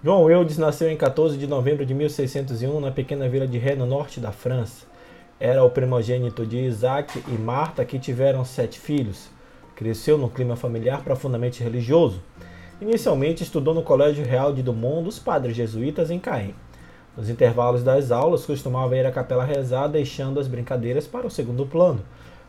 João 0.00 0.30
Eudes 0.30 0.56
nasceu 0.56 0.88
em 0.88 0.96
14 0.96 1.36
de 1.36 1.48
novembro 1.48 1.84
de 1.84 1.92
1601 1.92 2.78
na 2.78 2.92
pequena 2.92 3.28
vila 3.28 3.48
de 3.48 3.58
Ré, 3.58 3.74
no 3.74 3.84
norte 3.84 4.20
da 4.20 4.30
França. 4.30 4.86
Era 5.40 5.64
o 5.64 5.70
primogênito 5.70 6.46
de 6.46 6.56
Isaac 6.56 7.20
e 7.26 7.32
Marta, 7.32 7.84
que 7.84 7.98
tiveram 7.98 8.44
sete 8.44 8.78
filhos. 8.78 9.28
Cresceu 9.74 10.16
num 10.16 10.28
clima 10.28 10.54
familiar 10.54 11.02
profundamente 11.02 11.64
religioso. 11.64 12.22
Inicialmente 12.80 13.42
estudou 13.42 13.74
no 13.74 13.82
Colégio 13.82 14.24
Real 14.24 14.52
de 14.52 14.62
Dumont 14.62 15.02
dos 15.02 15.18
Padres 15.18 15.56
Jesuítas 15.56 16.12
em 16.12 16.20
Caen. 16.20 16.54
Nos 17.16 17.28
intervalos 17.28 17.82
das 17.82 18.12
aulas, 18.12 18.46
costumava 18.46 18.96
ir 18.96 19.04
à 19.04 19.10
capela 19.10 19.44
rezar, 19.44 19.88
deixando 19.88 20.38
as 20.38 20.46
brincadeiras 20.46 21.08
para 21.08 21.26
o 21.26 21.30
segundo 21.30 21.66
plano. 21.66 22.04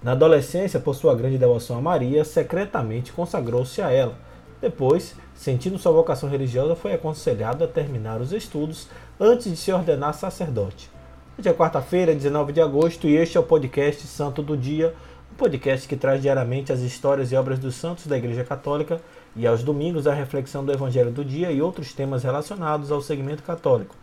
Na 0.00 0.12
adolescência, 0.12 0.78
por 0.78 0.94
sua 0.94 1.16
grande 1.16 1.38
devoção 1.38 1.76
a 1.76 1.80
Maria, 1.80 2.24
secretamente 2.24 3.12
consagrou-se 3.12 3.82
a 3.82 3.90
ela 3.90 4.14
depois, 4.62 5.16
sentindo 5.34 5.76
sua 5.76 5.90
vocação 5.90 6.28
religiosa, 6.28 6.76
foi 6.76 6.92
aconselhado 6.92 7.64
a 7.64 7.66
terminar 7.66 8.20
os 8.20 8.32
estudos 8.32 8.88
antes 9.18 9.50
de 9.50 9.56
se 9.56 9.72
ordenar 9.72 10.14
sacerdote. 10.14 10.88
Hoje 11.36 11.48
é 11.48 11.52
quarta-feira, 11.52 12.14
19 12.14 12.52
de 12.52 12.60
agosto, 12.60 13.08
e 13.08 13.16
este 13.16 13.36
é 13.36 13.40
o 13.40 13.42
podcast 13.42 14.06
Santo 14.06 14.40
do 14.40 14.56
Dia, 14.56 14.94
um 15.32 15.34
podcast 15.34 15.88
que 15.88 15.96
traz 15.96 16.22
diariamente 16.22 16.72
as 16.72 16.78
histórias 16.78 17.32
e 17.32 17.34
obras 17.34 17.58
dos 17.58 17.74
santos 17.74 18.06
da 18.06 18.16
Igreja 18.16 18.44
Católica 18.44 19.00
e 19.34 19.48
aos 19.48 19.64
domingos 19.64 20.06
a 20.06 20.14
reflexão 20.14 20.64
do 20.64 20.72
Evangelho 20.72 21.10
do 21.10 21.24
dia 21.24 21.50
e 21.50 21.60
outros 21.60 21.92
temas 21.92 22.22
relacionados 22.22 22.92
ao 22.92 23.02
segmento 23.02 23.42
católico. 23.42 23.96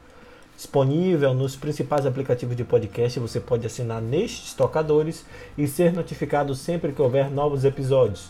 Disponível 0.57 1.33
nos 1.33 1.55
principais 1.55 2.05
aplicativos 2.05 2.57
de 2.57 2.65
podcast, 2.65 3.17
você 3.17 3.39
pode 3.39 3.65
assinar 3.65 4.01
nestes 4.01 4.53
tocadores 4.53 5.25
e 5.57 5.65
ser 5.69 5.93
notificado 5.93 6.53
sempre 6.53 6.91
que 6.91 7.01
houver 7.01 7.31
novos 7.31 7.63
episódios. 7.63 8.29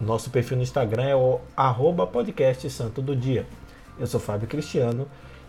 Nosso 0.00 0.28
perfil 0.28 0.56
no 0.56 0.62
Instagram 0.62 1.04
é 1.04 1.14
o 1.14 1.40
podcast 2.06 2.68
Santo 2.68 3.00
do 3.00 3.14
Dia. 3.14 3.46
Eu 3.98 4.06
sou 4.08 4.18
Fábio 4.18 4.48
Cristiano 4.48 5.06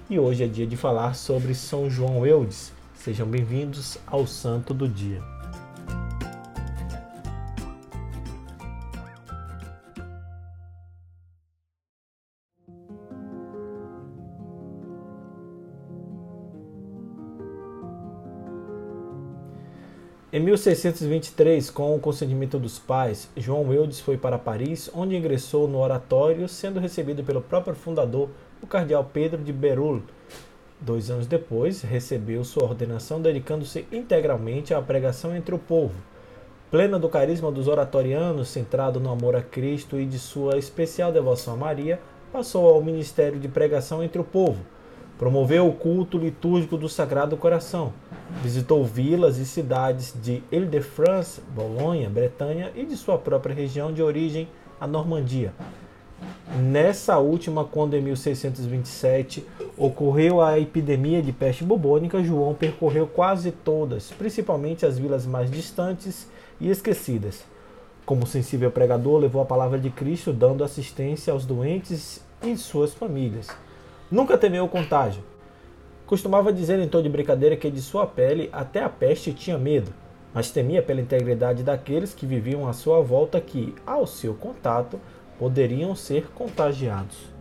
e 0.08 0.20
hoje 0.20 0.44
é 0.44 0.48
dia 0.48 0.68
de 0.68 0.78
falar 0.78 1.16
sobre 1.16 1.56
São 1.56 1.90
João 1.90 2.26
Eudes. 2.26 2.72
Sejam 2.94 3.28
bem-vindos 3.28 3.98
ao 4.06 4.28
Santo 4.28 4.72
do 4.72 4.88
Dia. 4.88 5.35
Em 20.36 20.40
1623, 20.42 21.70
com 21.70 21.96
o 21.96 22.00
consentimento 22.02 22.60
dos 22.60 22.78
pais, 22.78 23.30
João 23.38 23.72
Eudes 23.72 24.02
foi 24.02 24.18
para 24.18 24.38
Paris, 24.38 24.92
onde 24.94 25.16
ingressou 25.16 25.66
no 25.66 25.78
oratório, 25.78 26.50
sendo 26.50 26.78
recebido 26.78 27.24
pelo 27.24 27.40
próprio 27.40 27.74
fundador, 27.74 28.28
o 28.62 28.68
cardeal 28.68 29.10
Pedro 29.14 29.42
de 29.42 29.54
Berulle. 29.54 30.04
Dois 30.78 31.10
anos 31.10 31.26
depois, 31.26 31.84
recebeu 31.84 32.44
sua 32.44 32.66
ordenação, 32.66 33.22
dedicando-se 33.22 33.88
integralmente 33.94 34.74
à 34.74 34.82
pregação 34.82 35.34
entre 35.34 35.56
o 35.56 35.58
povo. 35.58 35.96
Plena 36.70 37.00
do 37.00 37.08
carisma 37.08 37.50
dos 37.50 37.70
oratorianos, 37.70 38.50
centrado 38.50 39.00
no 39.00 39.12
amor 39.12 39.38
a 39.38 39.42
Cristo 39.42 39.98
e 39.98 40.06
de 40.06 40.20
sua 40.20 40.58
especial 40.58 41.14
devoção 41.14 41.54
a 41.54 41.58
Maria, 41.58 41.98
passou 42.34 42.68
ao 42.68 42.84
ministério 42.84 43.40
de 43.40 43.48
pregação 43.48 44.04
entre 44.04 44.20
o 44.20 44.26
povo 44.26 44.75
Promoveu 45.18 45.66
o 45.66 45.72
culto 45.72 46.18
litúrgico 46.18 46.76
do 46.76 46.90
Sagrado 46.90 47.38
Coração. 47.38 47.94
Visitou 48.44 48.84
vilas 48.84 49.38
e 49.38 49.46
cidades 49.46 50.14
de 50.22 50.44
Ile-de-France, 50.52 51.40
Bolonha, 51.56 52.10
Bretanha 52.10 52.70
e 52.76 52.86
de 52.86 52.98
sua 52.98 53.18
própria 53.18 53.56
região 53.56 53.94
de 53.94 54.04
origem, 54.04 54.46
a 54.80 54.86
Normandia. 54.86 55.54
Nessa 56.60 57.18
última, 57.18 57.64
quando 57.64 57.94
em 57.94 58.02
1627 58.02 59.46
ocorreu 59.78 60.42
a 60.42 60.60
epidemia 60.60 61.22
de 61.22 61.32
peste 61.32 61.64
bubônica, 61.64 62.22
João 62.22 62.54
percorreu 62.54 63.08
quase 63.08 63.52
todas, 63.52 64.12
principalmente 64.12 64.86
as 64.86 64.98
vilas 64.98 65.26
mais 65.26 65.50
distantes 65.50 66.28
e 66.60 66.70
esquecidas. 66.70 67.46
Como 68.06 68.28
sensível 68.28 68.70
pregador, 68.70 69.20
levou 69.20 69.42
a 69.42 69.46
palavra 69.46 69.80
de 69.80 69.90
Cristo, 69.90 70.34
dando 70.34 70.64
assistência 70.64 71.32
aos 71.32 71.46
doentes 71.46 72.22
e 72.44 72.58
suas 72.58 72.94
famílias. 72.94 73.48
Nunca 74.12 74.38
temeu 74.38 74.66
o 74.66 74.70
contágio. 74.70 75.24
Costumava 76.06 76.54
dizer 76.54 76.80
em 76.80 76.88
tom 76.88 77.02
de 77.02 77.10
brincadeira 77.10 77.58
que 77.58 77.72
de 77.72 77.82
sua 77.82 78.06
pele 78.06 78.50
até 78.54 78.84
a 78.84 78.90
peste 78.90 79.34
tinha 79.34 79.58
medo, 79.58 79.92
mas 80.32 80.52
temia 80.52 80.84
pela 80.84 81.02
integridade 81.02 81.64
daqueles 81.64 82.14
que 82.14 82.28
viviam 82.28 82.68
à 82.68 82.74
sua 82.74 83.02
volta 83.02 83.42
que, 83.42 83.74
ao 83.86 84.06
seu 84.06 84.36
contato, 84.36 85.00
poderiam 85.40 85.96
ser 85.96 86.30
contagiados. 86.36 87.35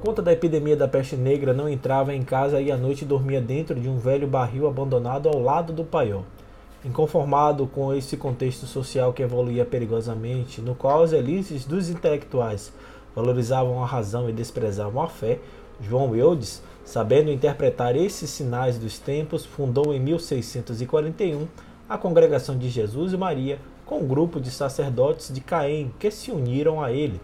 Conta 0.00 0.22
da 0.22 0.32
epidemia 0.32 0.76
da 0.76 0.88
peste 0.88 1.14
negra, 1.14 1.52
não 1.52 1.68
entrava 1.68 2.14
em 2.14 2.22
casa 2.22 2.60
e 2.60 2.72
à 2.72 2.76
noite 2.76 3.04
dormia 3.04 3.40
dentro 3.40 3.78
de 3.78 3.88
um 3.88 3.98
velho 3.98 4.26
barril 4.26 4.66
abandonado 4.66 5.28
ao 5.28 5.38
lado 5.38 5.74
do 5.74 5.84
paiol. 5.84 6.24
Inconformado 6.82 7.66
com 7.66 7.92
esse 7.94 8.16
contexto 8.16 8.66
social 8.66 9.12
que 9.12 9.22
evoluía 9.22 9.64
perigosamente, 9.64 10.62
no 10.62 10.74
qual 10.74 11.02
as 11.02 11.12
elites 11.12 11.66
dos 11.66 11.90
intelectuais 11.90 12.72
valorizavam 13.14 13.82
a 13.82 13.86
razão 13.86 14.28
e 14.28 14.32
desprezavam 14.32 15.02
a 15.02 15.06
fé, 15.06 15.38
João 15.82 16.16
Eudes, 16.16 16.62
sabendo 16.82 17.30
interpretar 17.30 17.94
esses 17.94 18.30
sinais 18.30 18.78
dos 18.78 18.98
tempos, 18.98 19.44
fundou 19.44 19.92
em 19.92 20.00
1641 20.00 21.46
a 21.86 21.98
Congregação 21.98 22.56
de 22.56 22.70
Jesus 22.70 23.12
e 23.12 23.18
Maria, 23.18 23.58
com 23.84 23.98
um 23.98 24.08
grupo 24.08 24.40
de 24.40 24.50
sacerdotes 24.50 25.30
de 25.30 25.42
Caém 25.42 25.92
que 25.98 26.10
se 26.10 26.30
uniram 26.30 26.82
a 26.82 26.90
ele 26.90 27.20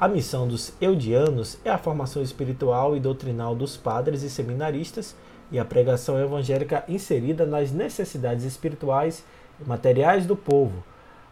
a 0.00 0.06
missão 0.06 0.46
dos 0.46 0.72
eudianos 0.80 1.58
é 1.64 1.70
a 1.70 1.78
formação 1.78 2.22
espiritual 2.22 2.96
e 2.96 3.00
doutrinal 3.00 3.56
dos 3.56 3.76
padres 3.76 4.22
e 4.22 4.30
seminaristas 4.30 5.16
e 5.50 5.58
a 5.58 5.64
pregação 5.64 6.20
evangélica 6.20 6.84
inserida 6.86 7.44
nas 7.44 7.72
necessidades 7.72 8.44
espirituais 8.44 9.24
e 9.60 9.68
materiais 9.68 10.24
do 10.24 10.36
povo, 10.36 10.84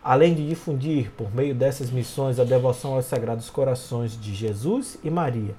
além 0.02 0.34
de 0.34 0.48
difundir, 0.48 1.12
por 1.12 1.32
meio 1.32 1.54
dessas 1.54 1.92
missões, 1.92 2.40
a 2.40 2.44
devoção 2.44 2.94
aos 2.94 3.04
sagrados 3.04 3.48
corações 3.48 4.20
de 4.20 4.34
Jesus 4.34 4.98
e 5.04 5.10
Maria. 5.10 5.54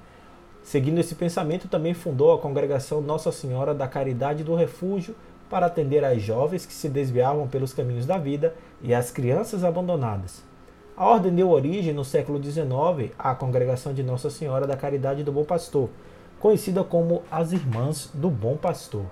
Seguindo 0.62 1.00
esse 1.00 1.16
pensamento, 1.16 1.70
também 1.70 1.94
fundou 1.94 2.34
a 2.34 2.40
congregação 2.40 3.00
Nossa 3.00 3.32
Senhora 3.32 3.74
da 3.74 3.88
Caridade 3.88 4.44
do 4.44 4.54
Refúgio 4.54 5.16
para 5.50 5.68
atender 5.68 6.04
às 6.04 6.22
jovens 6.22 6.66
que 6.66 6.74
se 6.74 6.90
desviavam 6.90 7.48
pelos 7.48 7.74
caminhos 7.74 8.06
da 8.06 8.18
vida 8.18 8.54
e 8.82 8.94
às 8.94 9.12
crianças 9.12 9.64
abandonadas. 9.64 10.47
A 10.98 11.06
ordem 11.06 11.32
deu 11.32 11.52
origem, 11.52 11.94
no 11.94 12.04
século 12.04 12.44
XIX, 12.44 13.14
à 13.20 13.36
Congregação 13.36 13.94
de 13.94 14.02
Nossa 14.02 14.32
Senhora 14.32 14.66
da 14.66 14.76
Caridade 14.76 15.24
do 15.24 15.32
Bom 15.32 15.44
Pastor, 15.44 15.92
conhecida 16.40 16.84
como 16.84 17.22
as 17.30 17.52
Irmãs 17.52 18.10
do 18.16 18.32
Bom 18.32 18.58
Pastor. 18.58 19.06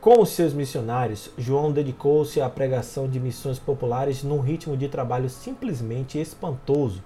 Com 0.00 0.20
os 0.20 0.30
seus 0.30 0.52
missionários, 0.52 1.30
João 1.38 1.70
dedicou-se 1.70 2.40
à 2.40 2.50
pregação 2.50 3.08
de 3.08 3.20
missões 3.20 3.60
populares 3.60 4.24
num 4.24 4.40
ritmo 4.40 4.76
de 4.76 4.88
trabalho 4.88 5.30
simplesmente 5.30 6.18
espantoso 6.18 7.00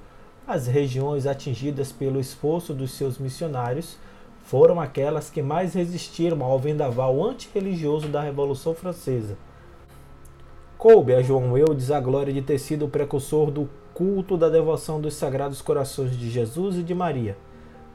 as 0.46 0.66
regiões 0.66 1.26
atingidas 1.26 1.92
pelo 1.92 2.18
esforço 2.18 2.74
dos 2.74 2.92
seus 2.92 3.18
missionários 3.18 3.96
foram 4.42 4.80
aquelas 4.80 5.30
que 5.30 5.40
mais 5.40 5.74
resistiram 5.74 6.42
ao 6.42 6.58
vendaval 6.58 7.24
antirreligioso 7.24 8.08
da 8.08 8.20
Revolução 8.20 8.74
Francesa. 8.74 9.36
Coube 10.76 11.14
a 11.14 11.22
João 11.22 11.56
Eudes 11.56 11.92
a 11.92 12.00
glória 12.00 12.32
de 12.32 12.42
ter 12.42 12.58
sido 12.58 12.86
o 12.86 12.88
precursor 12.88 13.52
do 13.52 13.70
culto 13.94 14.36
da 14.36 14.48
devoção 14.48 15.00
dos 15.00 15.14
Sagrados 15.14 15.62
Corações 15.62 16.16
de 16.16 16.28
Jesus 16.28 16.76
e 16.76 16.82
de 16.82 16.94
Maria. 16.94 17.36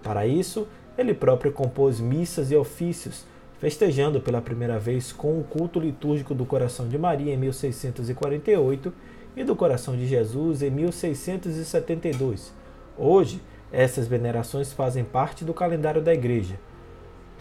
Para 0.01 0.25
isso, 0.25 0.67
ele 0.97 1.13
próprio 1.13 1.51
compôs 1.51 1.99
missas 1.99 2.49
e 2.49 2.55
ofícios, 2.55 3.25
festejando 3.59 4.21
pela 4.21 4.41
primeira 4.41 4.79
vez 4.79 5.11
com 5.11 5.38
o 5.38 5.44
culto 5.44 5.79
litúrgico 5.79 6.33
do 6.33 6.45
Coração 6.45 6.88
de 6.88 6.97
Maria 6.97 7.33
em 7.33 7.38
1648 7.38 8.94
e 9.37 9.43
do 9.43 9.55
Coração 9.55 9.95
de 9.95 10.07
Jesus 10.07 10.63
em 10.63 10.71
1672. 10.71 12.51
Hoje, 12.97 13.39
essas 13.71 14.07
venerações 14.07 14.73
fazem 14.73 15.03
parte 15.03 15.45
do 15.45 15.53
calendário 15.53 16.01
da 16.01 16.11
Igreja. 16.11 16.59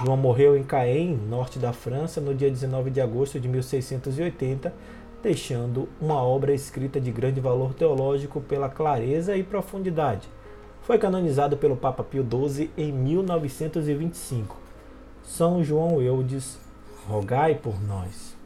João 0.05 0.19
morreu 0.19 0.59
em 0.59 0.63
Caen, 0.63 1.17
norte 1.17 1.59
da 1.59 1.73
França, 1.73 2.21
no 2.21 2.35
dia 2.35 2.51
19 2.51 2.91
de 2.91 3.01
agosto 3.01 3.41
de 3.41 3.49
1680, 3.49 4.75
deixando 5.23 5.89
uma 5.99 6.23
obra 6.23 6.53
escrita 6.53 7.01
de 7.01 7.11
grande 7.11 7.41
valor 7.41 7.73
teológico 7.73 8.43
pela 8.43 8.69
clareza 8.69 9.35
e 9.35 9.43
profundidade. 9.43 10.29
Foi 10.83 10.99
canonizado 10.99 11.57
pelo 11.57 11.77
Papa 11.77 12.05
Pio 12.05 12.25
XII 12.25 12.71
em 12.77 12.93
1925. 12.93 14.55
São 15.23 15.65
João 15.65 16.03
Eudes, 16.03 16.59
rogai 17.09 17.55
por 17.55 17.83
nós. 17.83 18.37